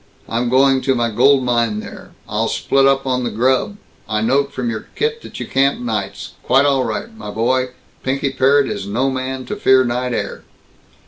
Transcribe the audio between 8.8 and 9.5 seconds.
no man